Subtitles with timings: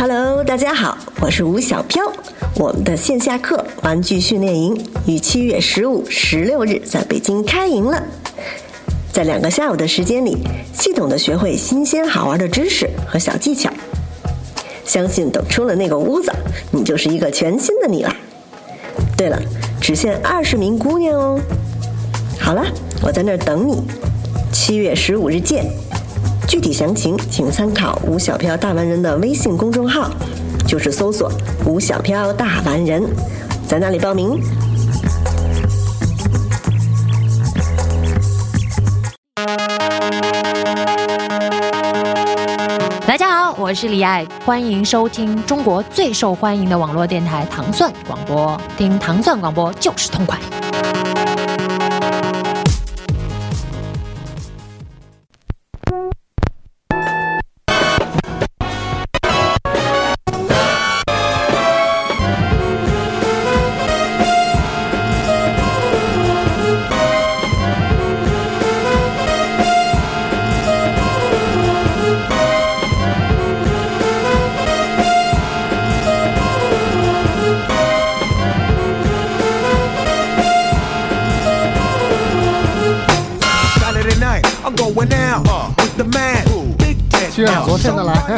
[0.00, 2.10] Hello，大家好，我是吴小飘。
[2.56, 4.74] 我们的线下课玩具训练营
[5.06, 8.02] 于七月十五、十六日在北京开营了。
[9.12, 10.38] 在两个下午的时间里，
[10.72, 13.70] 系统的学会新鲜好玩的知识和小技巧。
[14.86, 16.32] 相信等出了那个屋子，
[16.72, 18.16] 你就是一个全新的你了。
[19.18, 19.38] 对了，
[19.82, 21.38] 只限二十名姑娘哦。
[22.38, 22.64] 好了，
[23.02, 23.82] 我在那儿等你。
[24.50, 25.70] 七月十五日见。
[26.50, 30.10] 具体详情请参考吴小飘大完人的微信公众号，
[30.66, 31.30] 就是搜索
[31.64, 33.00] “吴小飘大完人”，
[33.68, 34.42] 在那里报名。
[43.06, 50.36] 大家好，我是李艾，欢迎收听中国最受欢迎的网络电台糖蒜广播，听糖蒜广播就是痛快。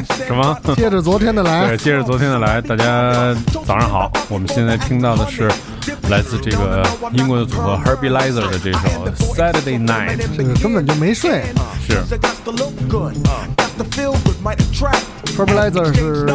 [0.26, 0.58] 什么？
[0.76, 2.60] 接着昨天的来，对，接着昨天的来。
[2.60, 3.34] 大家
[3.66, 5.50] 早上好，我们现在听到的是
[6.08, 8.78] 来自这个英国的组合 Herbalizer 的这首
[9.34, 11.42] Saturday Night，这个根本就没睡。
[11.86, 12.02] 是。
[15.36, 16.26] Herbalizer 是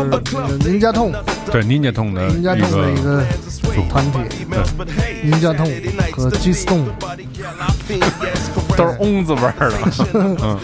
[0.67, 1.13] 宁家痛，
[1.51, 3.23] 对 Ninja 痛的宁家痛的一个
[3.89, 4.19] 团体，
[4.49, 5.71] 对，宁家痛
[6.11, 6.85] 和 G Stone
[8.75, 9.77] 都是翁字味儿的，
[10.41, 10.59] 嗯。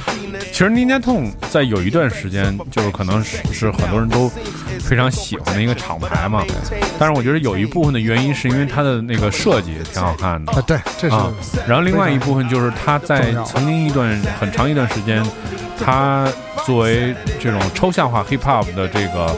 [0.53, 4.31] 其实 Ninja 痛在有一段时间，就是可能是是很多人都
[4.79, 6.43] 非常喜欢的一个厂牌嘛。
[6.99, 11.15] 但是我觉得有一部分的原因是因为它的那个设计挺好看的啊，对，这是。
[11.67, 15.25] 然后另外一部分就是它在曾经一段很长一段时间，
[15.83, 16.31] 它
[16.63, 19.35] 作为这种抽象化 hip hop 的这个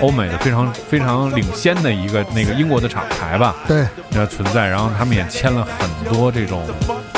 [0.00, 4.66] 欧美的非常非常领先的一个那个英国的厂牌吧，对，那存在。
[4.66, 6.66] 然后他们也签了很多这种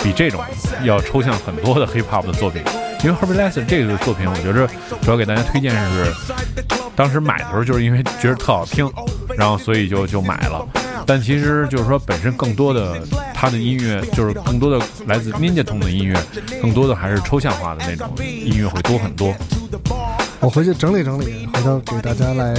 [0.02, 0.42] 比这种
[0.82, 2.60] 要抽象很多的 hip hop 的作品。
[3.06, 4.68] 因为 Herbalizer 这个作品，我觉着
[5.00, 6.12] 主要给大家推荐是，
[6.96, 8.90] 当时买的时候就是因为觉得特好听，
[9.38, 10.66] 然后所以就就买了。
[11.06, 13.00] 但其实就是说，本身更多的
[13.32, 16.20] 他的音乐，就是更多的来自 Ninja Tune 的音乐，
[16.60, 19.32] 更多的还是抽象化的那种音乐会多很多。
[20.40, 22.54] 我回去整理整理，回头给大家来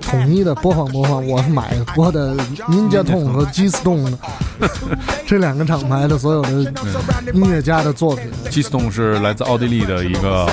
[0.00, 1.26] 统一的播放播放。
[1.26, 2.34] 我买过的
[2.68, 4.14] Ninja t o n 和 G Stone
[5.26, 6.50] 这两个厂牌的所有的
[7.32, 8.30] 音乐家的作品。
[8.50, 10.46] G Stone 是来自奥地利的一个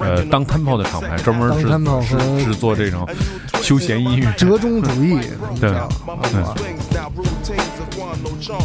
[0.00, 1.50] 呃当 Tempo 的厂牌，专门
[2.04, 3.08] 是制作这种
[3.62, 5.20] 休闲音乐、折中主义。
[5.60, 5.72] 对，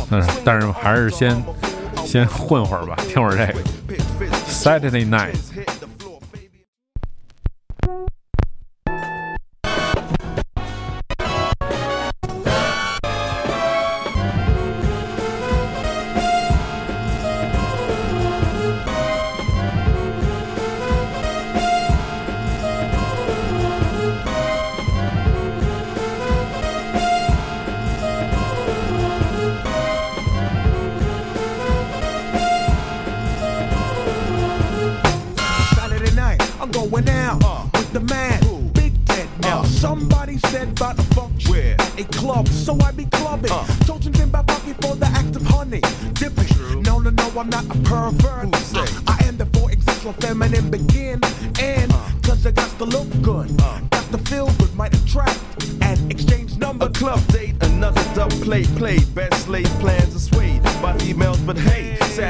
[0.09, 1.41] 嗯，但是还是先
[2.05, 3.53] 先混会儿吧，听会儿这个
[4.49, 5.35] Saturday Night。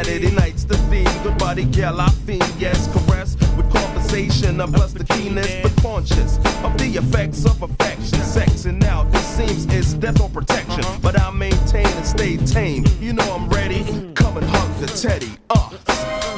[0.03, 1.07] Saturday night's the theme.
[1.23, 4.59] Good body, gal, I feel yes, caress with conversation.
[4.59, 8.19] I bless the keenness, but conscious of the effects of affection.
[8.19, 10.83] Sex and out, it seems it's death or protection.
[10.83, 10.99] Uh-huh.
[11.01, 12.83] But I maintain and stay tame.
[12.99, 13.83] You know I'm ready.
[14.13, 15.31] Come and hug the teddy.
[15.49, 15.69] Uh,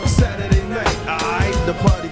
[0.06, 2.05] Saturday night, I the party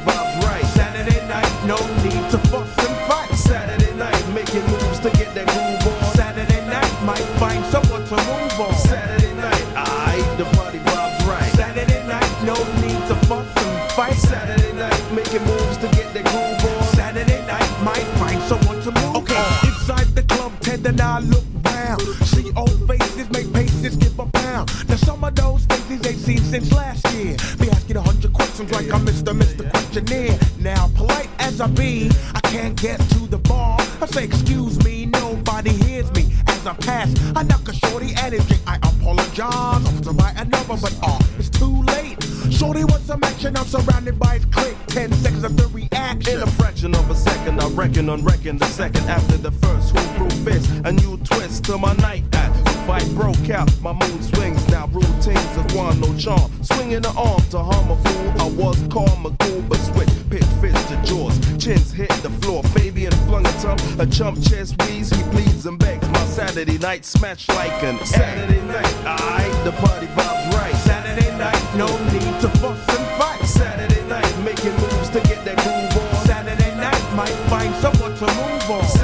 [28.74, 29.34] like I'm Mr.
[29.34, 29.70] Mr.
[29.70, 30.38] Questionnaire.
[30.60, 35.06] Now, polite as I be, I can't get to the bar I say excuse me,
[35.06, 37.10] nobody hears me as I pass.
[37.36, 38.62] I knock a shorty and it drink.
[38.68, 39.86] I apologize.
[39.88, 42.22] I'm to buy another, but oh, it's too late.
[42.52, 43.56] Shorty wants some action.
[43.56, 44.78] I'm surrounded by his clique.
[44.88, 46.34] Ten seconds of the reaction.
[46.34, 49.96] In a fraction of a second, I reckon on reckon the second after the first.
[49.96, 50.70] Who threw fist?
[50.86, 52.52] A new twist to my night at.
[52.86, 53.70] Fight broke out.
[53.82, 54.63] My mood swings.
[54.94, 56.52] Routines of one no charm.
[56.62, 58.42] Swinging the arm to harm a fool.
[58.42, 60.10] I was calm, a cool, but switch.
[60.30, 61.36] Pit fist to jaws.
[61.58, 62.62] Chins hit the floor.
[62.76, 63.80] Fabian flung a tongue.
[64.00, 65.10] A chump chest wheeze.
[65.10, 66.08] He pleads and begs.
[66.10, 68.94] My Saturday night smash like an Saturday night.
[69.04, 70.76] Aight, the party vibes right.
[70.86, 73.44] Saturday night, no need to fuss and fight.
[73.46, 76.26] Saturday night, making moves to get that groove on.
[76.28, 79.03] Saturday night might find someone to move on.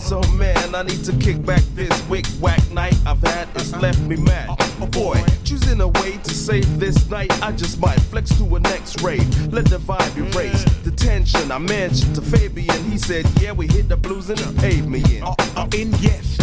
[0.00, 3.48] So man, I need to kick back this wick whack night I've had.
[3.54, 4.48] It's left me mad.
[4.80, 8.60] Oh boy, choosing a way to save this night, I just might flex to a
[8.60, 9.52] next rave.
[9.52, 11.52] Let the vibe erase the tension.
[11.52, 15.02] I mentioned to Fabian, he said, Yeah, we hit the blues and he paid me
[15.16, 15.22] in.
[15.22, 16.36] Uh, uh, in yes,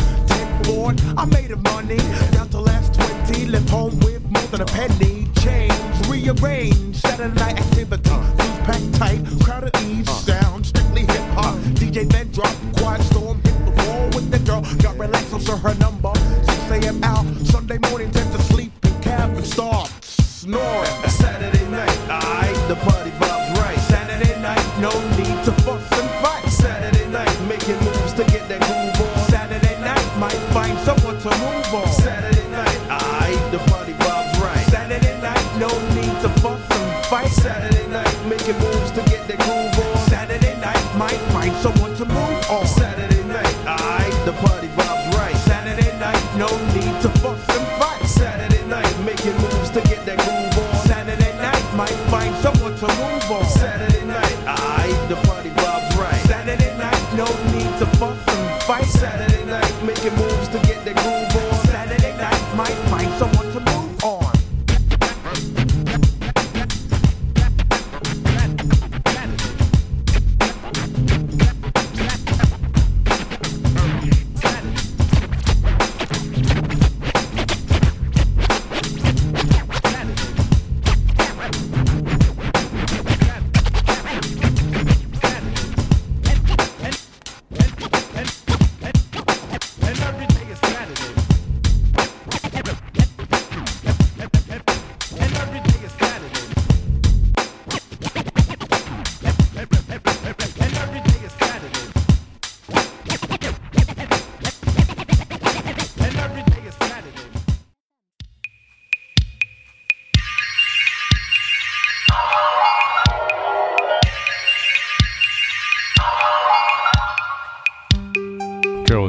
[0.64, 1.98] board, I made a money
[2.32, 3.46] down to last twenty.
[3.46, 5.28] Left home with more than a penny.
[5.42, 5.74] Change,
[6.08, 8.10] rearrange, Saturday night activity.
[8.10, 11.56] Blues packed tight, crowded ease, sound strictly hip hop.
[11.80, 13.42] DJ then drop, quiet storm,
[14.62, 14.76] girl.
[14.78, 16.14] Got relaxed on her number.
[16.16, 17.04] 6 a.m.
[17.04, 21.10] out, Sunday morning tend to sleep in cab and start snoring.
[21.10, 21.57] Saturday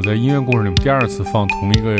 [0.09, 1.91] 在音乐故事里面第二次放同一个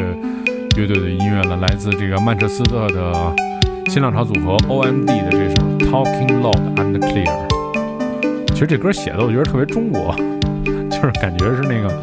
[0.75, 3.35] 乐队的音乐了，来自这个曼彻斯特的
[3.87, 7.47] 新浪潮组合 OMD 的这首《Talking Loud and Clear》。
[8.47, 10.15] 其实这歌写的我觉得特别中国，
[10.89, 11.93] 就是感觉是那个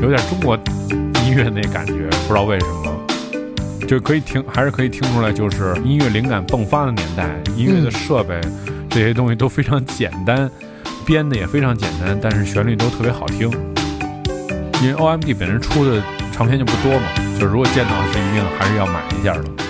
[0.00, 0.56] 有点中国
[1.26, 2.92] 音乐那感觉，不知道为什么。
[3.88, 8.40] 就可以听，还是可以听出来，就是音乐灵感迸发的年代，音乐的设备、
[8.88, 10.48] 这些东西都非常简单，
[11.04, 13.50] 编的也非常简单，但是旋律都特别好听。
[14.82, 17.06] 因为 OMD 本身出的唱片就不多嘛，
[17.38, 19.61] 就是如果见到是一定还是要买一下的。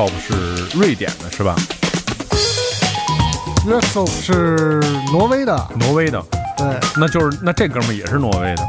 [0.00, 1.54] U k s o p 是瑞典的，是吧
[3.66, 4.80] ？E o 是
[5.12, 6.22] 挪威的，挪威的，
[6.56, 6.66] 对。
[6.96, 8.68] 那就是那这哥们儿也是挪威的。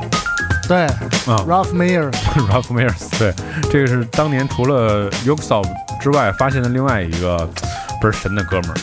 [0.67, 0.83] 对。
[1.31, 1.45] 啊。
[1.47, 3.33] ，Ralph Mayer，Ralph Myers，对，
[3.71, 5.69] 这个是当年除了 u k s o p
[6.01, 7.37] 之外发现的另外一个
[8.01, 8.75] 倍儿神的哥们儿。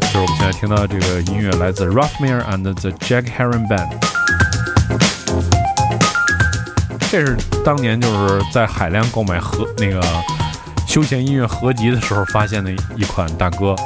[0.00, 3.90] 就是我们现在听到这个音乐来自 Ralph Mayer and the Jack Heron Band。
[7.10, 10.00] 这是当年就是在海量购买和那个
[10.90, 13.76] 休闲音乐合集的时候发现的一款大哥。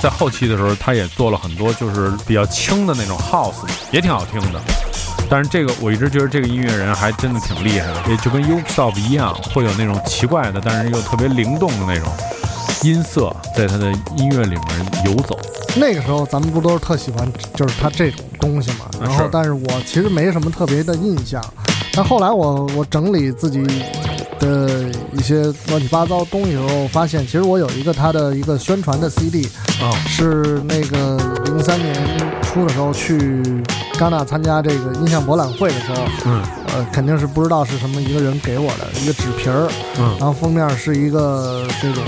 [0.00, 4.60] 在后期的时候，他也做了很多就是比较轻的那种 house，也挺好听的。
[5.28, 12.10] 但是这个我一直觉得这个音乐人还真的挺厉害的，也就跟 u k s o p 一样，会有那种奇怪的，但是又特别灵动的那种
[12.82, 15.38] 音色在他的音乐里面游走。
[15.76, 18.86] 那个时候咱们不都是特喜欢就是他这种东西嘛？
[19.02, 21.44] 然后，但是我其实没什么特别的印象。
[21.92, 23.66] 但后来我我整理自己
[24.38, 29.46] 的一些乱七八糟东西的时候，发现其实我有一个他的一个宣传的 CD，
[29.80, 31.94] 啊、是那个零三年
[32.42, 33.42] 初的时候去
[33.94, 36.42] 戛纳参加这个音像博览会的时候，嗯。
[36.74, 39.66] 呃，肯定是不知道是什么一个人给我的一个纸皮儿，
[39.98, 40.14] 嗯。
[40.18, 42.04] 然，后封面是一个这种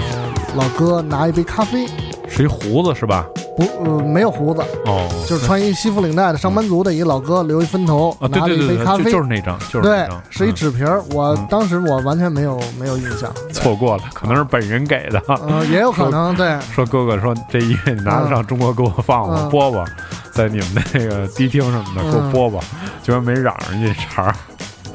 [0.57, 1.87] 老哥拿一杯咖啡，
[2.29, 3.27] 是一胡子是吧？
[3.59, 10.55] 不呃没有胡子，哦，就是穿一西服领带的上班族的一个老哥，留一分头，啊，对拿着一杯咖啡，就是那张，就是那对张，，是一嗯。
[10.55, 11.03] 纸皮儿。
[11.11, 11.47] 我嗯。
[11.51, 15.21] 当时我完全没有没有印象， 错过了，可能是本人给的。
[15.27, 19.49] 呃，也有可能对， 说哥哥说这音乐你拿得上中国给我放吗，嗯。
[19.51, 19.85] 播吧，
[20.31, 22.31] 在你们那个迪厅什么的给我嗯。
[22.31, 22.61] 播吧，
[23.03, 24.35] 结果没嚷上这茬儿，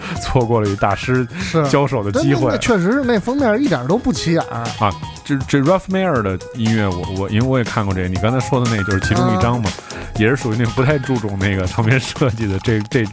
[0.22, 2.57] 错过了与大师是交手的机会。
[2.60, 4.63] 确实是那封面一点都不起眼儿。
[4.79, 4.93] 啊，
[5.24, 9.69] 这这 Ralph Mayer 的音乐，我我因为我也看过这个，你刚才说的那个就是其中一张嘛，
[10.17, 13.05] 也是属于那个不太注重那个唱片设计的这这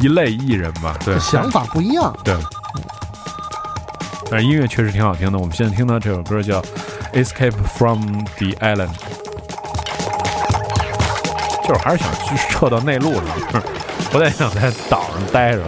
[0.00, 2.34] 一类艺人吧，对，想法不一样，对。
[4.30, 6.60] 但是音乐确实挺好听的，我们现在听到这首歌叫
[7.14, 8.02] 《Escape from
[8.36, 8.90] the Island》，
[11.66, 13.22] 就是还是想去撤到内陆上，
[14.12, 15.62] 不太想在岛上待着。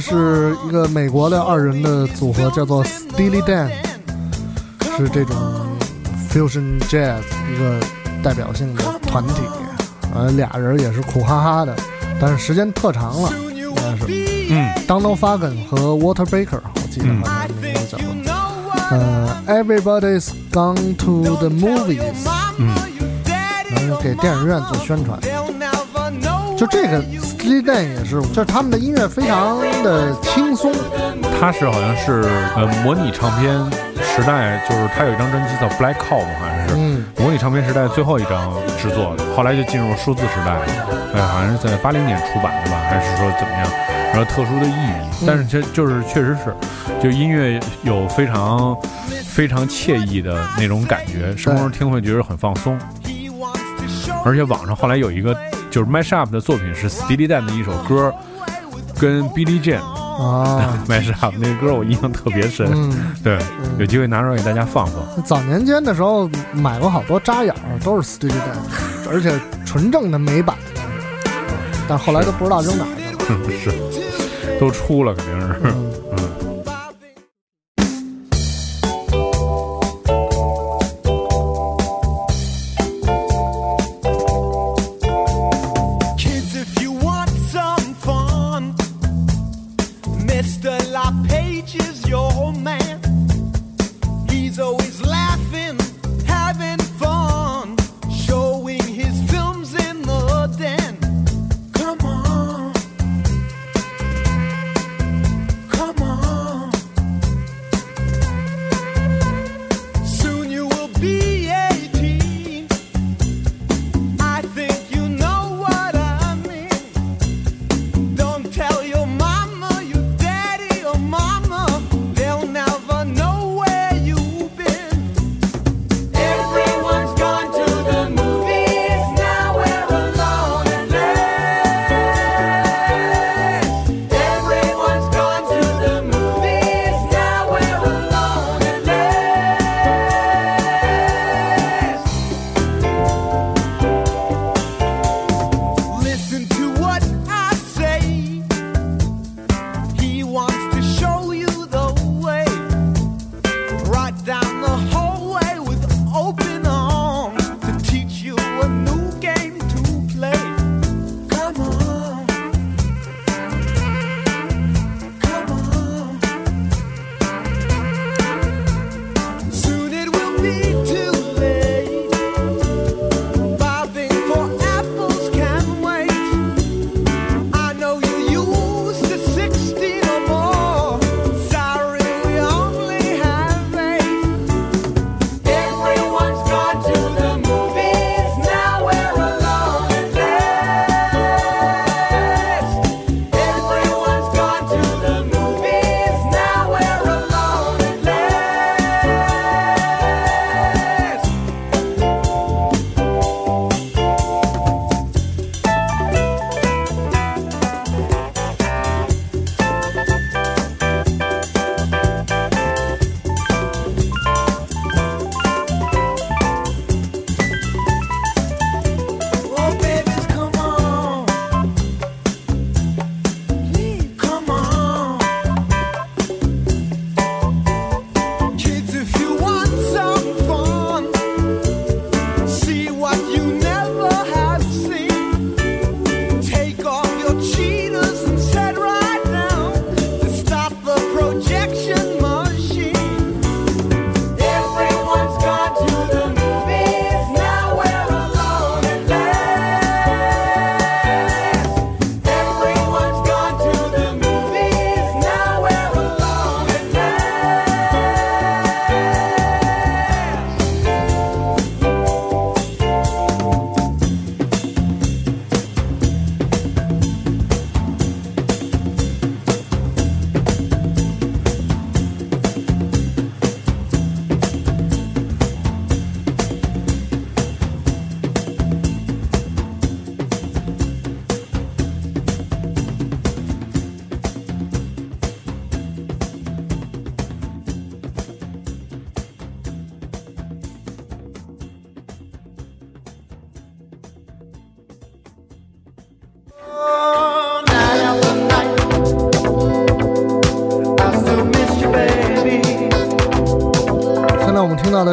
[0.00, 3.70] 是一个美国的二人的组合，叫做 Steely Dan，
[4.96, 5.36] 是这种
[6.30, 7.20] fusion jazz
[7.52, 7.78] 一个
[8.22, 9.34] 代表性的团体。
[10.14, 11.76] 呃，俩人也是苦哈哈的，
[12.20, 14.06] 但是时间特长了，应该是。
[14.52, 18.06] 嗯 Donald Fagen 和 Walter Baker，我记得好像是名字叫做。
[18.90, 22.02] 呃，Everybody's gone to the movies，
[22.58, 22.74] 嗯，
[23.70, 25.20] 然后给电影院做宣传。
[26.58, 27.00] 就这个
[27.40, 30.70] Steely Dan 也是，就是他们的音乐非常的轻松。
[31.40, 32.22] 他是好像是
[32.54, 33.54] 呃模拟唱片
[34.02, 36.74] 时代，就是他有一张专辑叫 Black Cow 好像是、
[37.16, 40.66] 模拟唱片时代最后一张制作的，后来就进入数字时代了。
[41.14, 43.66] 哎，好像是在八零年出版的吧，还是说怎么样？
[44.12, 46.54] 然后特殊的意义，但是这就是确实是，
[47.02, 48.76] 就音乐有非常
[49.24, 52.78] 非常惬意的那种感觉，什么时听会觉得很放松。
[54.26, 55.34] 而且网上后来有一个
[55.70, 58.12] 就是 Mash Up 的作品是 Steely Dan 的一首歌，
[58.98, 59.80] 跟 Billy Jean
[60.20, 62.68] 啊， Mash Up 那个歌我印象特别深。
[62.74, 63.38] 嗯，对，
[63.78, 65.22] 有机会拿出来给大家放放。
[65.24, 69.32] 早年间的时候买过好多扎眼儿，都是 Steely Dan，而且
[69.64, 70.56] 纯正的美版，
[71.88, 73.50] 但后来都不知道扔哪儿去了。
[73.62, 75.89] 是，都出了肯定是。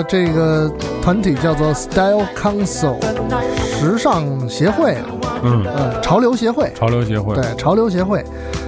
[0.07, 2.95] 这个团体叫做 Style Council，
[3.59, 5.05] 时尚协会啊，
[5.43, 6.71] 嗯，呃，潮流协会。
[6.73, 8.23] 潮流协会，对，潮流协会，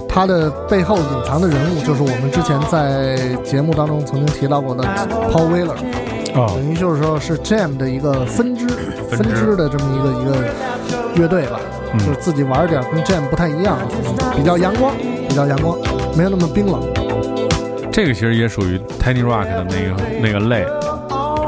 [0.06, 4.84] 它的背后隐藏的人物就是我们之前在节目当中曾经提到过的
[5.32, 8.66] Paul Wheeler，啊，等于就是说是 Jam 的一个分支，
[9.10, 9.46] 分支。
[9.46, 11.58] 支的这么一个一个乐队吧，
[11.94, 11.98] 嗯。
[12.00, 13.78] 就是自己玩点跟 Jam 不太一样，
[14.36, 14.94] 比较阳光，
[15.26, 15.78] 比较阳光，
[16.14, 16.82] 没有那么冰冷。
[17.90, 20.64] 这个其实也属于 Tiny Rock 的那个那个类，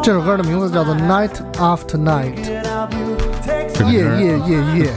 [0.03, 2.35] 这首歌的名字叫做 Night After Night，
[3.89, 4.91] 夜夜夜夜。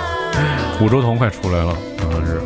[0.80, 2.40] 五洲同快出来了，好像是。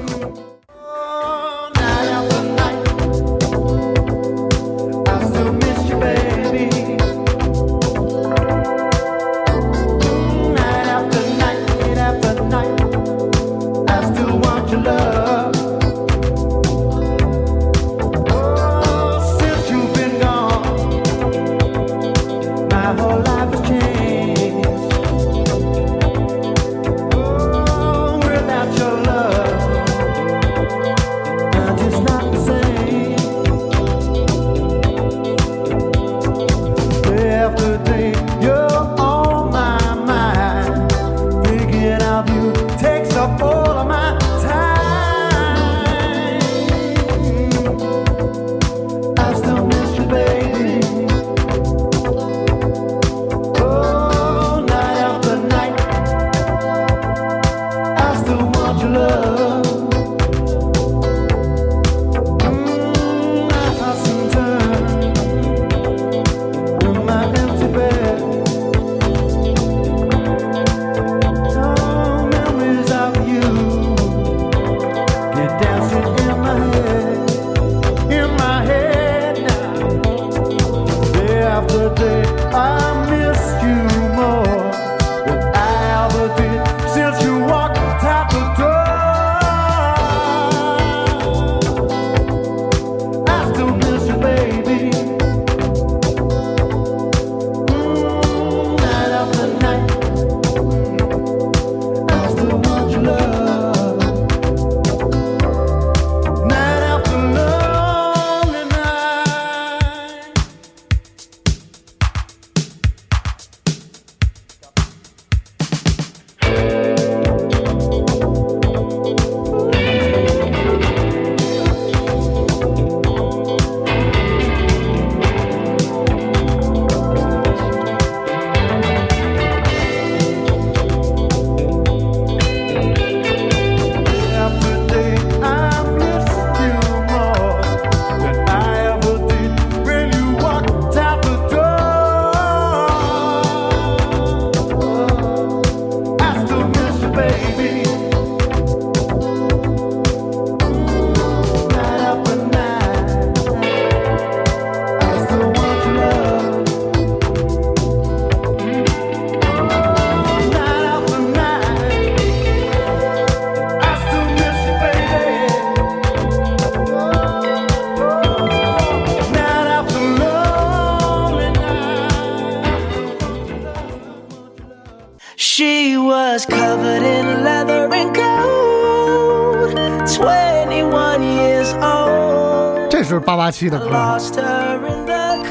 [183.44, 183.78] 八八七的。
[183.78, 183.90] 歌，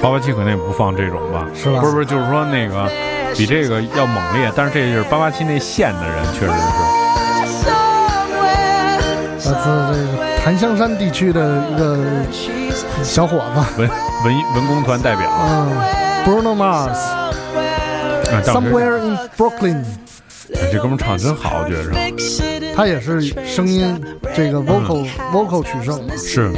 [0.01, 1.45] 八八七可能也不放这种吧？
[1.53, 1.79] 是吧？
[1.79, 2.89] 不是不是，就是说那个
[3.37, 6.53] 比这个要猛烈，但是这就是八八七那线的人，确实是。
[9.45, 11.99] 来自这个檀香山地区的一个
[13.03, 13.87] 小伙子，文
[14.25, 15.69] 文文工团代表，嗯
[16.25, 19.83] ，Bruno Mars，Somewhere in Brooklyn，
[20.55, 21.91] 哎这哥们儿唱得真好，我觉着
[22.75, 24.03] 他也是声音
[24.35, 26.03] 这个 vocal、vocal 取胜。
[26.07, 26.15] 嘛。
[26.17, 26.51] 是。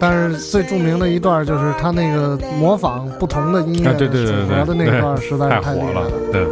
[0.00, 4.06] 但是最著名的一段就是他那个模仿不同的音乐组
[4.48, 6.46] 合的那对段实在太是太厉火了害了。，对。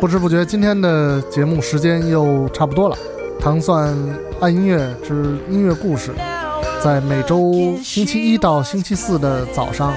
[0.00, 2.96] 不知不觉，今天的节目时间又差不多了。
[3.40, 3.94] 糖蒜
[4.40, 6.12] 爱音乐之音乐故事，
[6.82, 9.92] 在每周星期一到星期四的早上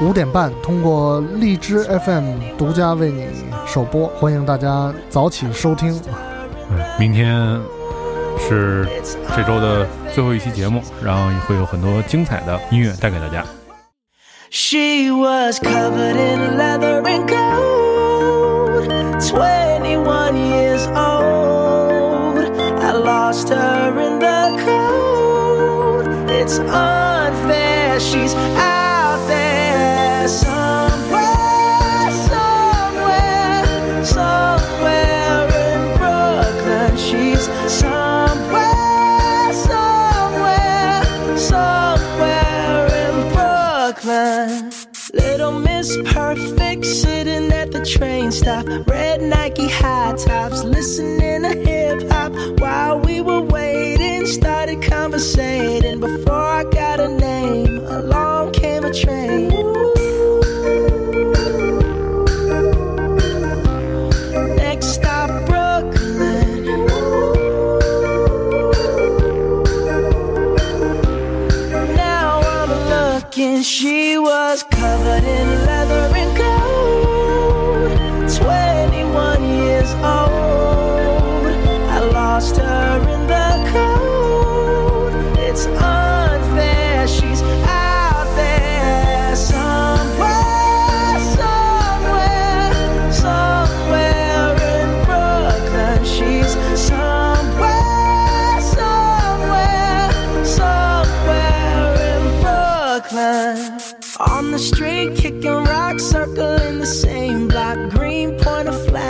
[0.00, 3.26] 五点半，通过荔枝 FM 独家为你
[3.76, 6.00] 首播欢迎大家早起收听
[6.98, 7.60] 明天
[8.38, 8.88] 是
[9.36, 13.44] 这周的最后一期节目然后也会有很多精彩的音乐带给大家
[14.48, 18.88] she was covered in leather and gold,
[19.20, 22.38] 21 years old
[22.80, 28.75] i lost her in the code it's unfair she's out
[47.86, 48.66] train stop.
[48.86, 54.26] Red Nike high tops, listening to hip hop while we were waiting.
[54.26, 57.78] Started conversating before I got a name.
[57.86, 59.48] Along came a train.
[64.56, 66.64] Next stop, Brooklyn.
[71.94, 76.75] Now I'm looking, she was covered in leather and gold.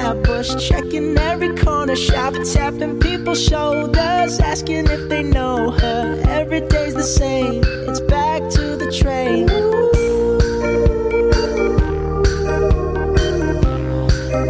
[0.07, 6.23] Flatbush, checking every corner shop, tapping people's shoulders, asking if they know her.
[6.29, 7.65] Every day's the same.
[7.89, 9.47] It's back to the train.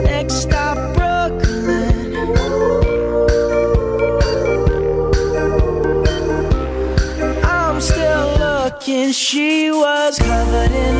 [0.05, 2.17] Next stop, Brooklyn.
[7.43, 9.11] I'm still looking.
[9.13, 10.96] She was covered in.